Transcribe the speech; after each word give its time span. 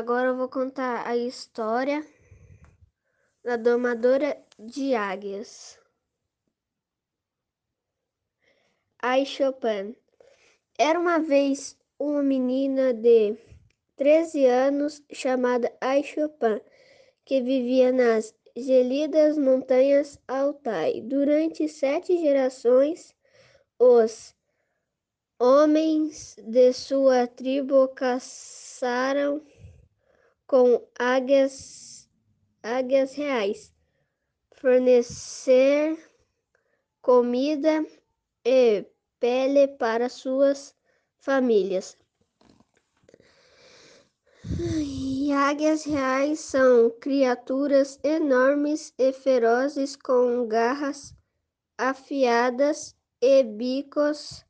Agora 0.00 0.28
eu 0.28 0.34
vou 0.34 0.48
contar 0.48 1.06
a 1.06 1.14
história 1.14 2.02
da 3.44 3.56
domadora 3.58 4.34
de 4.58 4.94
águias. 4.94 5.78
Ai 9.02 9.26
Chopin. 9.26 9.94
Era 10.78 10.98
uma 10.98 11.18
vez 11.18 11.78
uma 11.98 12.22
menina 12.22 12.94
de 12.94 13.36
13 13.96 14.46
anos 14.46 15.02
chamada 15.12 15.70
Ai 15.82 16.02
Chopin, 16.02 16.62
que 17.26 17.42
vivia 17.42 17.92
nas 17.92 18.34
gelidas 18.56 19.36
montanhas 19.36 20.18
Altai. 20.26 21.02
Durante 21.02 21.68
sete 21.68 22.16
gerações, 22.16 23.14
os 23.78 24.34
homens 25.38 26.36
de 26.38 26.72
sua 26.72 27.26
tribo 27.26 27.86
caçaram 27.88 29.42
com 30.50 30.84
águias, 30.98 32.10
águias 32.60 33.14
reais, 33.14 33.72
fornecer 34.56 35.96
comida 37.00 37.86
e 38.44 38.84
pele 39.20 39.68
para 39.68 40.08
suas 40.08 40.74
famílias. 41.20 41.96
E 44.58 45.32
águias 45.32 45.84
reais 45.84 46.40
são 46.40 46.90
criaturas 46.98 48.00
enormes 48.02 48.92
e 48.98 49.12
ferozes 49.12 49.94
com 49.94 50.48
garras 50.48 51.14
afiadas 51.78 52.96
e 53.22 53.44
bicos 53.44 54.44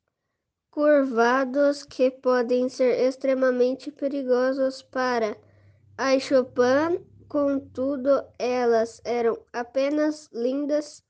curvados 0.70 1.82
que 1.82 2.10
podem 2.10 2.70
ser 2.70 3.06
extremamente 3.06 3.92
perigosos 3.92 4.80
para 4.80 5.36
a 6.00 6.18
Chopin, 6.18 7.04
contudo, 7.28 8.26
elas 8.38 9.02
eram 9.04 9.38
apenas 9.52 10.30
lindas. 10.32 11.04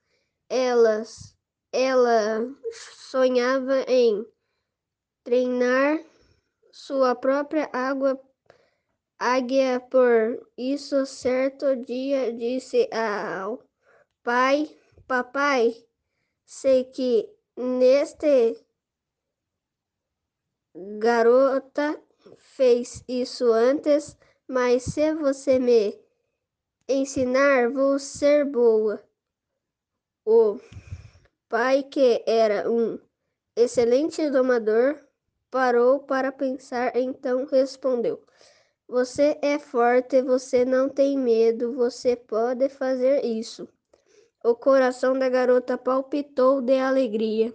Elas, 0.48 1.38
ela 1.72 2.44
sonhava 2.72 3.82
em 3.86 4.26
treinar 5.22 6.04
sua 6.72 7.14
própria 7.14 7.70
água 7.72 8.20
águia. 9.16 9.78
Por 9.78 10.44
isso, 10.58 11.06
certo 11.06 11.76
dia 11.76 12.32
disse 12.32 12.90
ao 12.92 13.62
pai: 14.24 14.76
Papai, 15.06 15.86
sei 16.44 16.82
que 16.86 17.32
neste 17.56 18.60
garota 20.98 22.02
fez 22.36 23.04
isso 23.06 23.52
antes 23.52 24.18
mas 24.50 24.82
se 24.82 25.14
você 25.14 25.60
me 25.60 25.96
ensinar, 26.88 27.70
vou 27.70 28.00
ser 28.00 28.44
boa. 28.44 29.00
O 30.26 30.58
pai, 31.48 31.84
que 31.84 32.24
era 32.26 32.68
um 32.68 32.98
excelente 33.54 34.28
domador, 34.28 35.00
parou 35.52 36.00
para 36.00 36.32
pensar, 36.32 36.96
então 36.96 37.46
respondeu: 37.46 38.20
Você 38.88 39.38
é 39.40 39.56
forte, 39.56 40.20
você 40.20 40.64
não 40.64 40.88
tem 40.88 41.16
medo, 41.16 41.72
você 41.72 42.16
pode 42.16 42.68
fazer 42.68 43.24
isso. 43.24 43.68
O 44.42 44.56
coração 44.56 45.16
da 45.16 45.28
garota 45.28 45.78
palpitou 45.78 46.60
de 46.60 46.76
alegria. 46.76 47.54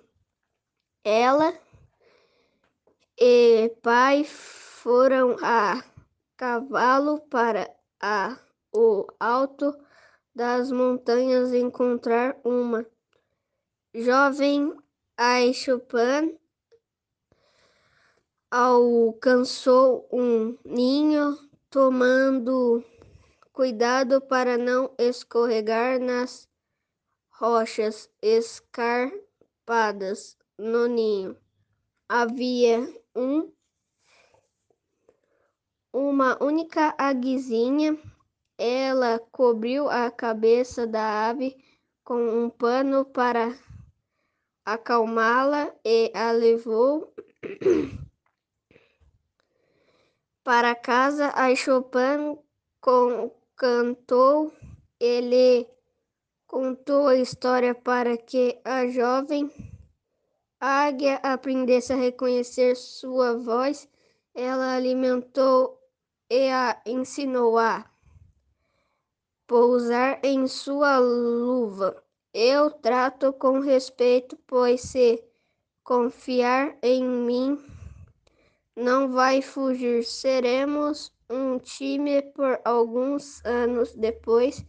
Ela 1.04 1.54
e 3.20 3.70
pai 3.84 4.24
foram 4.24 5.36
a 5.44 5.84
cavalo 6.38 7.22
para 7.30 7.74
a, 8.02 8.38
o 8.74 9.08
alto 9.20 9.78
das 10.34 10.72
montanhas 10.72 11.54
encontrar 11.54 12.38
uma 12.44 12.86
jovem 13.94 14.76
Aishupan 15.18 16.34
alcançou 18.52 20.08
um 20.12 20.58
ninho 20.66 21.38
tomando 21.70 22.84
cuidado 23.54 24.20
para 24.20 24.58
não 24.58 24.94
escorregar 24.98 26.00
nas 26.00 26.50
rochas 27.30 28.10
escarpadas 28.22 29.18
no 30.58 30.88
ninho. 30.88 31.38
Havia 32.10 32.86
um 33.16 33.55
uma 35.96 36.38
única 36.44 36.94
aguizinha. 36.98 37.98
Ela 38.58 39.18
cobriu 39.32 39.90
a 39.90 40.12
cabeça 40.12 40.86
da 40.86 41.30
ave 41.30 41.56
com 42.04 42.16
um 42.16 42.50
pano 42.50 43.06
para 43.06 43.58
acalmá-la 44.66 45.74
e 45.86 46.12
a 46.14 46.32
levou 46.32 47.14
para 50.44 50.76
casa. 50.76 51.30
A 51.30 51.56
Chopin 51.56 52.38
com, 52.82 53.32
cantou, 53.56 54.52
ele 55.00 55.66
contou 56.46 57.08
a 57.08 57.16
história 57.16 57.74
para 57.74 58.18
que 58.18 58.60
a 58.66 58.86
jovem 58.88 59.50
águia 60.60 61.16
aprendesse 61.24 61.94
a 61.94 61.96
reconhecer 61.96 62.76
sua 62.76 63.38
voz. 63.38 63.88
Ela 64.34 64.76
alimentou 64.76 65.75
e 66.30 66.50
a 66.50 66.82
ensinou 66.86 67.58
a 67.58 67.86
pousar 69.48 70.20
em 70.24 70.48
sua 70.48 70.98
luva. 70.98 72.04
Eu 72.34 72.70
trato 72.72 73.32
com 73.34 73.60
respeito, 73.60 74.38
pois 74.48 74.82
se 74.82 75.24
confiar 75.84 76.78
em 76.82 77.04
mim, 77.04 77.64
não 78.76 79.12
vai 79.12 79.42
fugir. 79.42 80.04
Seremos 80.04 81.14
um 81.30 81.58
time 81.60 82.22
por 82.22 82.60
alguns 82.66 83.44
anos 83.46 83.94
depois. 83.94 84.66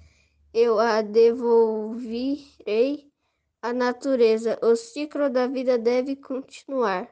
Eu 0.54 0.78
a 0.78 1.02
devolverei 1.02 2.30
à 3.60 3.72
natureza. 3.72 4.58
O 4.62 4.76
ciclo 4.76 5.28
da 5.28 5.46
vida 5.46 5.76
deve 5.76 6.14
continuar. 6.16 7.08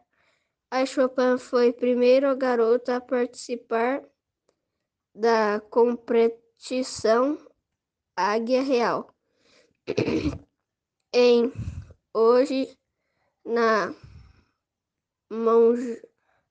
A 0.71 0.87
Chopin 0.87 1.38
foi 1.38 1.71
a 1.71 1.72
primeira 1.72 2.34
garota 2.34 2.97
a 2.97 3.00
participar 3.00 4.03
da 5.14 5.60
competição 5.70 7.38
Águia 8.16 8.62
Real. 8.62 9.14
em 11.12 11.52
hoje 12.12 12.76
na 13.44 13.94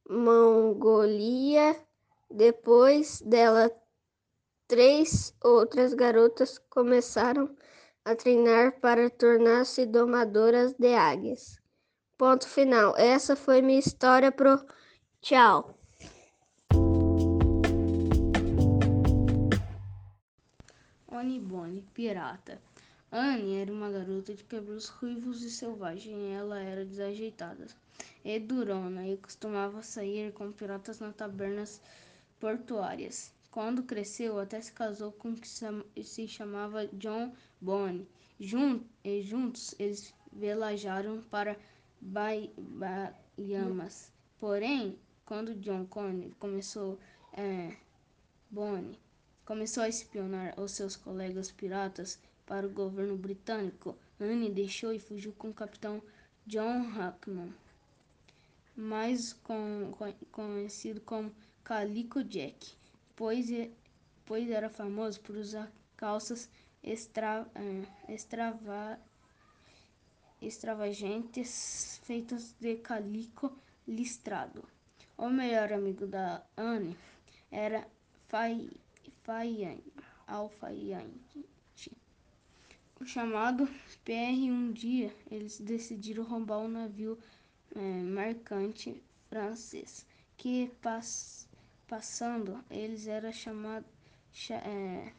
Mongolia, 0.10 1.76
depois 2.30 3.22
dela, 3.22 3.72
três 4.68 5.36
outras 5.44 5.94
garotas 5.94 6.58
começaram 6.70 7.56
a 8.06 8.16
treinar 8.16 8.80
para 8.80 9.10
tornar-se 9.10 9.86
domadoras 9.86 10.74
de 10.74 10.94
águias. 10.94 11.58
Ponto 12.18 12.48
final. 12.48 12.96
Essa 12.98 13.36
foi 13.36 13.62
minha 13.62 13.80
história 13.80 14.32
pro 14.32 14.66
tchau. 15.22 15.78
Anne 21.24 21.40
Bonny, 21.40 21.82
pirata. 21.94 22.62
Anne 23.10 23.56
era 23.56 23.72
uma 23.72 23.90
garota 23.90 24.34
de 24.34 24.44
cabelos 24.44 24.90
ruivos 24.90 25.42
e 25.42 25.50
selvagem. 25.50 26.36
Ela 26.36 26.60
era 26.60 26.84
desajeitada 26.84 27.66
e 28.26 28.38
durona 28.38 29.08
e 29.08 29.16
costumava 29.16 29.82
sair 29.82 30.34
com 30.34 30.52
piratas 30.52 31.00
nas 31.00 31.16
tabernas 31.16 31.82
portuárias. 32.42 33.34
Quando 33.52 33.84
cresceu, 33.84 34.38
até 34.38 34.60
se 34.60 34.74
casou 34.74 35.14
com 35.14 35.34
que 35.34 35.48
se 35.48 36.28
chamava 36.28 36.88
John 36.88 37.34
Bonny. 37.62 38.06
Jun 38.38 38.84
e 39.02 39.22
juntos 39.22 39.74
eles 39.80 40.14
velajaram 40.30 41.22
para 41.32 41.56
Bahamas. 42.02 42.52
Porém, 44.42 45.00
quando 45.26 45.56
John 45.56 45.86
Conne 45.86 46.36
começou 46.38 47.00
é, 47.32 47.78
Bonnie 48.52 49.00
começou 49.46 49.84
a 49.84 49.90
espionar 49.90 50.60
os 50.60 50.72
seus 50.72 50.96
colegas 50.96 51.52
piratas 51.52 52.20
para 52.46 52.68
o 52.68 52.72
governo 52.72 53.18
britânico. 53.18 53.98
Anne 54.20 54.50
deixou 54.50 54.94
e 54.94 55.00
fugiu 55.00 55.34
com 55.34 55.50
o 55.50 55.54
capitão 55.54 56.02
John 56.46 56.90
Hackman, 56.90 57.54
mais 58.76 59.34
com, 59.34 59.94
conhecido 60.32 61.02
como 61.02 61.34
Calico 61.64 62.24
Jack, 62.24 62.74
pois, 63.16 63.48
pois 64.26 64.50
era 64.50 64.70
famoso 64.70 65.22
por 65.22 65.36
usar 65.36 65.72
calças 65.96 66.50
extra, 66.84 67.48
eh, 67.56 68.14
extrava, 68.14 69.00
extravagantes 70.42 72.02
feitas 72.04 72.54
de 72.60 72.76
calico 72.76 73.58
listrado. 73.88 74.68
O 75.18 75.30
melhor 75.30 75.72
amigo 75.72 76.06
da 76.06 76.44
Anne 76.58 76.98
era 77.50 77.88
alfaiate 80.28 81.14
chamado 83.06 83.68
PR. 84.04 84.50
Um 84.50 84.72
dia, 84.72 85.14
eles 85.30 85.60
decidiram 85.60 86.24
roubar 86.24 86.60
um 86.60 86.68
navio 86.68 87.18
é, 87.76 87.80
mercante 87.80 89.02
francês 89.30 90.06
que 90.38 90.72
pass, 90.82 91.48
passando 91.88 92.64
eles 92.70 93.08
era 93.08 93.32
chamado 93.32 93.86
é, 94.50 95.14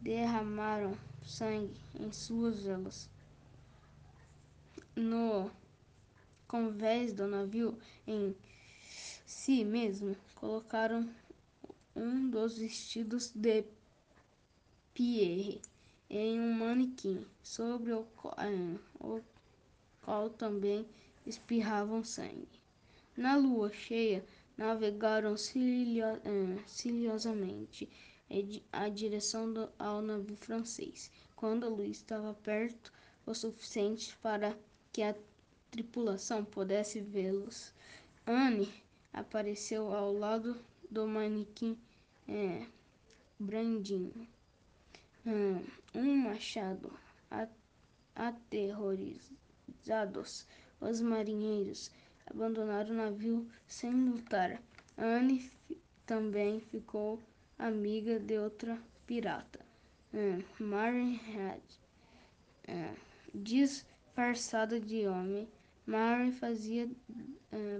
derramaram 0.00 0.96
sangue 1.24 1.74
em 1.98 2.12
suas 2.12 2.64
velas. 2.64 3.10
No 4.94 5.50
convés 6.46 7.12
do 7.12 7.26
navio 7.26 7.78
em 8.06 8.36
si 9.24 9.64
mesmo 9.64 10.14
colocaram 10.34 11.08
um 11.94 12.30
dos 12.30 12.58
vestidos 12.58 13.30
de 13.34 13.64
Pierre 14.94 15.60
em 16.08 16.38
um 16.38 16.52
manequim, 16.52 17.26
sobre 17.42 17.92
o, 17.92 18.06
é, 18.36 18.78
o 19.00 19.20
qual 20.02 20.28
também 20.28 20.86
espirravam 21.26 22.04
sangue. 22.04 22.60
Na 23.16 23.36
lua 23.36 23.72
cheia, 23.72 24.24
navegaram 24.56 25.36
silenciosamente 25.36 27.88
a 28.72 28.88
direção 28.88 29.52
do, 29.52 29.68
ao 29.78 30.00
navio 30.02 30.36
francês. 30.36 31.10
Quando 31.36 31.64
a 31.64 31.68
luz 31.68 31.90
estava 31.90 32.34
perto 32.34 32.92
o 33.26 33.34
suficiente 33.34 34.16
para 34.18 34.56
que 34.92 35.02
a 35.02 35.14
tripulação 35.70 36.44
pudesse 36.44 37.00
vê-los, 37.00 37.72
Anne 38.26 38.68
apareceu 39.12 39.94
ao 39.94 40.12
lado 40.12 40.56
do 40.92 41.08
manequim 41.08 41.76
é, 42.28 42.66
brandindo 43.40 44.28
um 45.94 46.16
machado. 46.16 46.92
Aterrorizados, 48.14 50.46
os 50.78 51.00
marinheiros 51.00 51.90
abandonaram 52.26 52.90
o 52.90 52.94
navio 52.94 53.50
sem 53.66 53.90
lutar. 53.90 54.60
Anne 54.98 55.50
também 56.04 56.60
ficou 56.60 57.18
amiga 57.58 58.20
de 58.20 58.38
outra 58.38 58.78
pirata, 59.06 59.60
Head. 60.12 61.62
disfarçada 63.34 64.78
de 64.78 65.06
homem, 65.06 65.48
Mary 65.86 66.32
fazia 66.32 66.86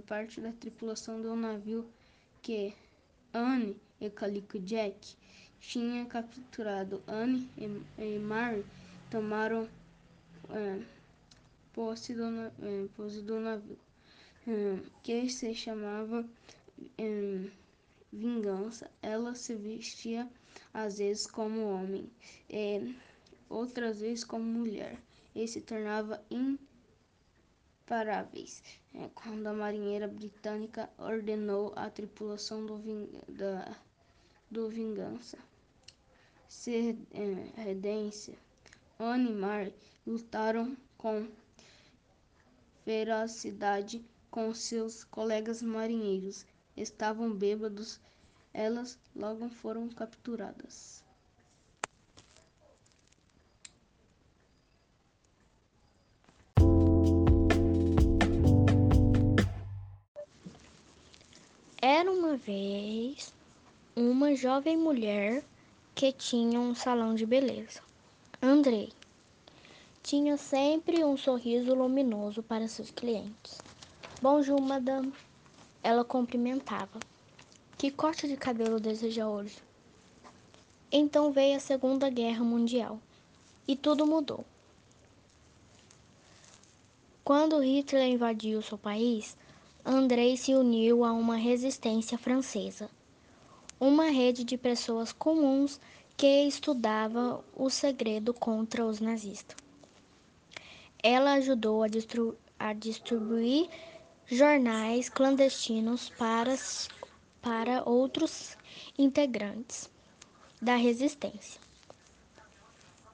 parte 0.07 0.41
da 0.41 0.51
tripulação 0.53 1.21
do 1.21 1.37
navio 1.37 1.87
que 2.41 2.75
Anne 3.33 3.77
e 4.01 4.11
Calico 4.11 4.59
Jack 4.59 5.17
tinha 5.61 6.05
capturado. 6.07 7.03
Anne 7.07 7.49
e 7.99 8.19
Mary 8.19 8.65
tomaram 9.11 9.69
posse 11.73 12.15
do, 12.15 12.25
posse 12.97 13.23
do 13.23 13.41
navio, 13.41 13.79
que 15.03 15.29
se 15.31 15.55
chamava 15.55 16.29
vingança. 18.13 18.91
Ela 19.01 19.35
se 19.35 19.55
vestia 19.55 20.29
às 20.75 20.99
vezes 20.99 21.27
como 21.27 21.67
homem 21.67 22.11
e 22.51 22.95
outras 23.49 24.01
vezes 24.01 24.25
como 24.25 24.45
mulher 24.45 24.99
e 25.35 25.47
se 25.47 25.61
tornava 25.61 26.23
imparáveis. 27.93 28.63
É, 28.95 29.11
quando 29.15 29.47
a 29.47 29.53
marinheira 29.53 30.09
britânica 30.09 30.89
ordenou 30.97 31.75
a 31.77 31.91
tripulação 31.91 32.65
do, 32.65 32.79
da, 33.29 33.77
do 34.51 34.69
Vingança 34.69 35.39
ser 36.49 36.97
é, 37.13 37.61
redência, 37.63 38.39
Anne 38.99 39.31
Mar 39.31 39.71
lutaram 40.07 40.75
com 40.97 41.29
ferocidade 42.85 44.03
com 44.31 44.55
seus 44.55 45.05
colegas 45.05 45.61
marinheiros 45.61 46.47
estavam 46.75 47.31
bêbados, 47.35 48.01
elas 48.55 48.99
logo 49.15 49.51
foram 49.51 49.89
capturadas. 49.91 51.05
Era 61.85 62.13
uma 62.13 62.37
vez 62.37 63.35
uma 63.97 64.37
jovem 64.37 64.77
mulher 64.77 65.43
que 65.97 66.13
tinha 66.13 66.61
um 66.61 66.77
salão 66.77 67.13
de 67.13 67.27
beleza. 67.27 67.81
Andrei 68.41 68.93
tinha 70.01 70.37
sempre 70.37 71.03
um 71.03 71.17
sorriso 71.17 71.75
luminoso 71.75 72.41
para 72.41 72.69
seus 72.69 72.93
clientes. 72.93 73.61
Bonjour, 74.21 74.61
madame. 74.61 75.13
Ela 75.83 76.05
cumprimentava. 76.05 77.01
Que 77.77 77.91
corte 77.91 78.29
de 78.29 78.37
cabelo 78.37 78.79
deseja 78.79 79.27
hoje? 79.27 79.59
Então 80.93 81.33
veio 81.33 81.57
a 81.57 81.61
Segunda 81.61 82.09
Guerra 82.09 82.45
Mundial 82.45 83.01
e 83.67 83.75
tudo 83.75 84.07
mudou. 84.07 84.45
Quando 87.25 87.59
Hitler 87.59 88.07
invadiu 88.07 88.63
seu 88.63 88.79
país, 88.79 89.37
Andrei 89.85 90.37
se 90.37 90.55
uniu 90.55 91.05
a 91.05 91.13
uma 91.13 91.35
resistência 91.35 92.17
francesa, 92.17 92.89
uma 93.81 94.11
rede 94.11 94.45
de 94.45 94.57
pessoas 94.57 95.11
comuns 95.11 95.81
que 96.17 96.45
estudava 96.45 97.45
o 97.53 97.69
segredo 97.69 98.33
contra 98.33 98.87
os 98.87 99.01
nazistas. 99.01 99.57
Ela 101.03 101.33
ajudou 101.33 101.83
a, 101.83 101.89
a 102.61 102.73
distribuir 102.73 103.69
jornais 104.25 105.09
clandestinos 105.09 106.11
para, 106.11 106.57
para 107.41 107.83
outros 107.85 108.57
integrantes 108.97 109.91
da 110.61 110.77
resistência. 110.77 111.61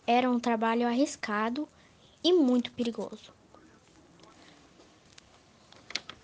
Era 0.06 0.30
um 0.30 0.38
trabalho 0.38 0.86
arriscado 0.86 1.66
e 2.22 2.30
muito 2.34 2.70
perigoso. 2.72 3.37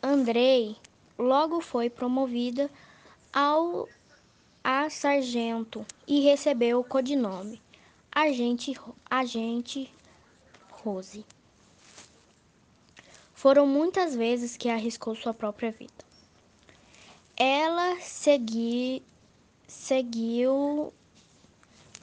Andrei 0.07 0.77
logo 1.19 1.63
foi 1.63 1.89
promovida 1.89 2.71
ao 3.33 3.89
a 4.63 4.91
sargento 4.91 5.87
e 6.07 6.21
recebeu 6.21 6.81
o 6.81 6.85
codinome 6.85 7.59
Agente, 8.13 8.79
Agente 9.09 9.91
Rose. 10.71 11.25
Foram 13.33 13.67
muitas 13.67 14.15
vezes 14.15 14.59
que 14.59 14.69
arriscou 14.69 15.15
sua 15.15 15.33
própria 15.33 15.73
vida. 15.73 16.05
Ela 17.35 17.99
segui, 18.03 19.03
seguiu, 19.67 20.93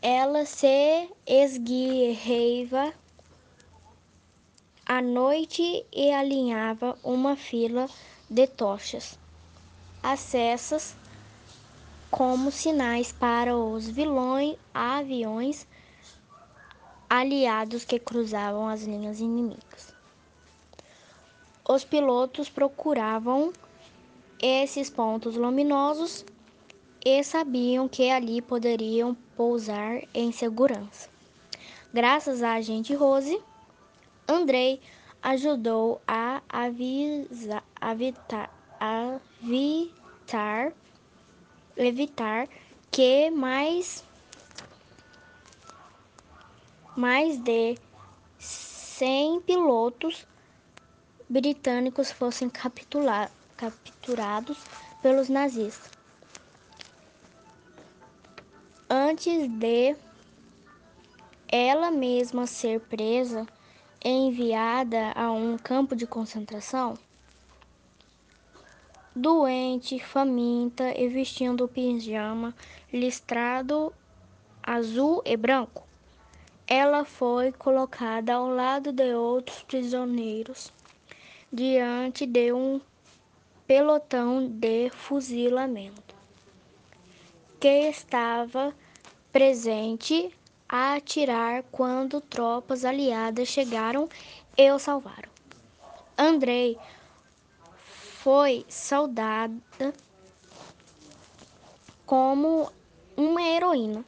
ela 0.02 0.44
se 0.48 1.08
esguirrava 1.28 2.96
à 4.92 5.02
noite 5.02 5.86
e 5.90 6.12
alinhava 6.12 6.98
uma 7.02 7.38
fila 7.38 7.88
de 8.30 8.46
tochas 8.46 9.18
acessas 10.04 10.98
como 12.10 12.52
sinais 12.52 13.10
para 13.14 13.56
os 13.56 13.90
vilões, 13.90 14.58
aviões 14.74 15.66
aliados 17.10 17.86
que 17.86 18.00
cruzavam 18.00 18.68
as 18.68 18.84
linhas 18.84 19.22
inimigas. 19.22 19.96
Os 21.66 21.86
pilotos 21.86 22.50
procuravam 22.50 23.54
esses 24.42 24.90
pontos 24.90 25.38
luminosos 25.38 26.26
e 27.06 27.24
sabiam 27.24 27.88
que 27.88 28.10
ali 28.10 28.42
poderiam 28.42 29.16
pousar 29.38 30.02
em 30.14 30.34
segurança. 30.34 31.10
Graças 31.94 32.44
à 32.44 32.56
agente 32.56 32.94
Rose, 32.94 33.42
Andrei 34.32 34.82
ajudou 35.22 36.02
a 36.08 36.42
avisar, 36.48 37.66
evitar, 37.82 38.50
evitar, 39.44 40.72
evitar 41.76 42.48
que 42.90 43.30
mais, 43.30 44.06
mais 46.96 47.38
de 47.40 47.78
100 48.40 49.42
pilotos 49.42 50.26
britânicos 51.30 52.10
fossem 52.10 52.50
capturados 53.58 54.58
pelos 55.02 55.28
nazistas. 55.28 55.92
Antes 58.90 59.50
de 59.50 59.94
ela 61.50 61.92
mesma 61.92 62.48
ser 62.48 62.80
presa 62.80 63.46
e 64.03 64.10
enviada 64.10 65.12
a 65.15 65.31
um 65.31 65.58
campo 65.58 65.96
de 65.96 66.08
concentração, 66.08 66.98
doente, 69.15 70.00
faminta 70.00 70.98
e 70.98 71.08
vestindo 71.08 71.67
pijama 71.67 72.55
listrado 72.91 73.93
azul 74.63 75.22
e 75.25 75.36
branco. 75.36 75.84
Ela 76.65 77.03
foi 77.03 77.51
colocada 77.51 78.34
ao 78.34 78.48
lado 78.48 78.91
de 78.91 79.13
outros 79.13 79.62
prisioneiros 79.63 80.72
diante 81.51 82.25
de 82.25 82.53
um 82.53 82.79
pelotão 83.67 84.48
de 84.48 84.89
fuzilamento 84.89 86.15
que 87.60 87.89
estava 87.89 88.74
presente 89.31 90.34
a 90.72 90.94
atirar 90.94 91.63
quando 91.63 92.22
tropas 92.22 92.86
aliadas 92.86 93.50
chegaram 93.50 94.08
e 94.58 94.72
o 94.72 94.80
salvaram. 94.80 95.30
Andrei 96.18 96.78
foi 98.24 98.66
saudada 98.70 99.94
como 102.06 102.72
uma 103.18 103.42
heroína. 103.42 104.06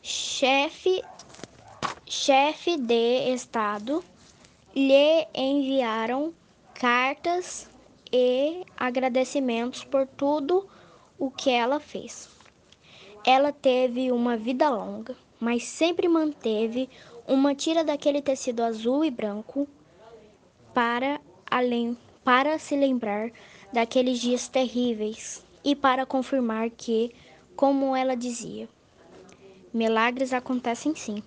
Chefe 0.00 1.02
chefe 2.06 2.76
de 2.76 3.32
estado 3.34 4.04
lhe 4.76 5.26
enviaram 5.34 6.32
cartas 6.74 7.68
e 8.12 8.64
agradecimentos 8.76 9.82
por 9.82 10.06
tudo 10.06 10.68
o 11.18 11.30
que 11.30 11.50
ela 11.50 11.80
fez. 11.80 12.28
Ela 13.26 13.52
teve 13.52 14.12
uma 14.12 14.36
vida 14.36 14.68
longa, 14.68 15.16
mas 15.44 15.64
sempre 15.64 16.08
manteve 16.08 16.88
uma 17.28 17.54
tira 17.54 17.84
daquele 17.84 18.22
tecido 18.22 18.62
azul 18.62 19.04
e 19.04 19.10
branco 19.10 19.68
para 20.72 21.20
além 21.50 21.94
para 22.24 22.58
se 22.58 22.74
lembrar 22.74 23.30
daqueles 23.70 24.18
dias 24.18 24.48
terríveis 24.48 25.44
e 25.62 25.76
para 25.76 26.06
confirmar 26.06 26.70
que, 26.70 27.14
como 27.54 27.94
ela 27.94 28.16
dizia, 28.16 28.66
milagres 29.70 30.32
acontecem 30.32 30.94
sim. 30.94 31.22